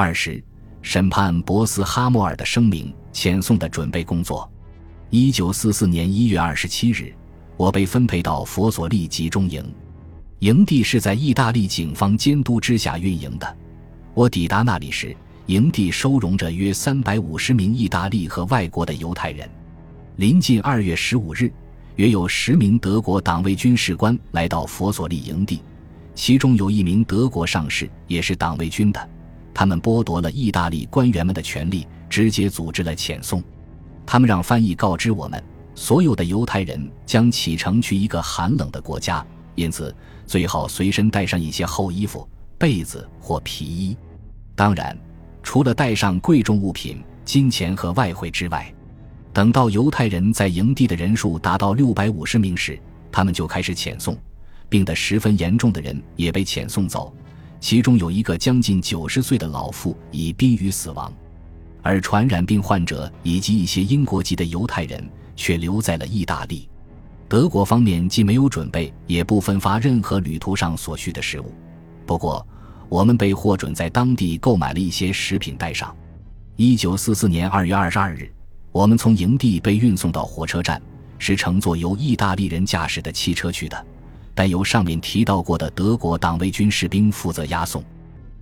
[0.00, 0.42] 二十，
[0.80, 4.50] 审判博斯哈莫尔的声明，遣送的准备工作。
[5.10, 7.12] 一九四四年一月二十七日，
[7.58, 9.62] 我被分配到佛索利集中营，
[10.38, 13.56] 营地是在意大利警方监督之下运营的。
[14.14, 19.46] 我抵达那里时，营地收容着约三百五十名意大利和外国的犹太人。
[20.16, 21.52] 临近二月十五日，
[21.96, 25.60] 约有十名德国党卫军士官来到佛索利营地，
[26.14, 29.10] 其中有一名德国上士，也是党卫军的。
[29.52, 33.42] 他们剥夺了意大利官员们的权利，直接组织了遣送。
[34.06, 35.42] 他们让翻译告知我们，
[35.74, 39.94] 所有的犹太人将启程去一个寒冷的国家，因此
[40.26, 42.28] 最好随身带上一些厚衣服。
[42.58, 43.96] 被子或皮衣，
[44.54, 44.94] 当然，
[45.42, 48.70] 除了带上贵重物品、金钱和外汇之外，
[49.32, 52.78] 等到犹太人在营地的人数达到六百五十名时，
[53.10, 54.14] 他们就开始遣送。
[54.68, 57.12] 病得十分严重的人也被遣送走，
[57.60, 61.12] 其中有一个将近九十岁的老妇已濒于死亡，
[61.82, 66.68] 而传染病患者以及一些英国籍的犹太人却留在了意大利。
[67.28, 71.52] 德国方面既没有准备，也不分发任何旅途上所需的食物。
[72.04, 72.44] 不过，
[72.88, 75.94] 我们被获准在当地购买了一些食品带上。
[76.56, 78.32] 一九四四年二月二十二日，
[78.72, 80.82] 我们从营地被运送到火车站，
[81.18, 83.86] 是乘坐由意大利人驾驶的汽车去的，
[84.40, 87.84] 但由上面提到过的德国党卫军士兵负责押送。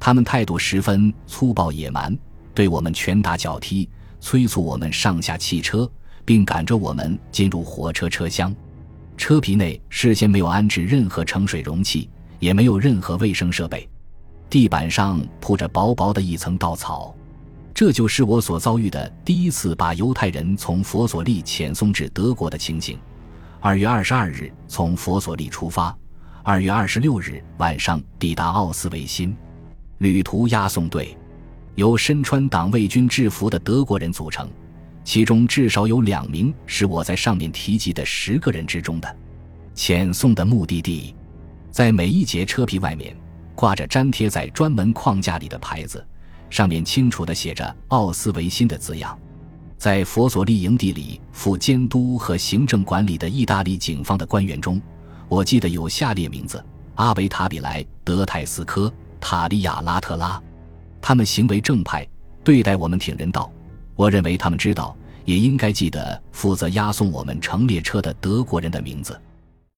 [0.00, 2.16] 他们态度十分粗暴野蛮，
[2.54, 3.86] 对我们拳打脚踢，
[4.18, 5.86] 催促我们上下汽车，
[6.24, 8.56] 并赶着我们进入火车车厢。
[9.18, 12.08] 车皮内事先没有安置任何盛水容器。
[12.38, 13.86] 也没有任何卫生设备，
[14.48, 17.14] 地板上铺着薄薄的一层稻草，
[17.74, 22.98] 这就是我所遭遇的第一次把犹太人从佛索利遣送至德国的情形。
[23.64, 25.96] 二月二十二日从佛索利出发，
[26.42, 29.36] 二月二十六日晚上抵达奥斯维辛。
[29.98, 31.16] 旅途押送队
[31.76, 34.50] 由身穿党卫军制服的德国人组成，
[35.04, 39.16] 其中至少有两名是我在上面提及的十个人之中的。
[39.76, 41.14] 遣送的目的地。
[41.70, 43.16] 在每一节车皮外面
[43.54, 46.04] 挂着粘贴在专门框架里的牌子，
[46.50, 49.16] 上面清楚地写着“奥斯维辛”的字样。
[49.82, 54.80] 在佛索利营地里负监督和行政管理的意大利警方的官员中，
[55.28, 60.40] 我记得有下列名字：阿维塔比莱、德泰斯科、塔利亚拉特拉。
[61.00, 62.06] 他们行为正派，
[62.44, 63.50] 对待我们挺人道。
[63.96, 69.20] 我认为他们知道，也应该记得负责押送我们乘列车的德国人的名字。